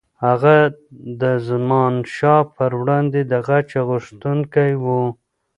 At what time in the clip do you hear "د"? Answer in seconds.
1.21-1.23, 3.31-3.33